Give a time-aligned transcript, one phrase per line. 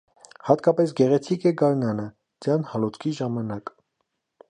[0.47, 2.09] Հատկապես գեղեցիկ է գարնանը,
[2.47, 3.77] ձյան հալոցքի ժամանակ։